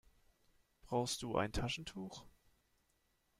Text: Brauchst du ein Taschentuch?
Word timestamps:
Brauchst 0.81 1.21
du 1.21 1.37
ein 1.37 1.51
Taschentuch? 1.51 2.25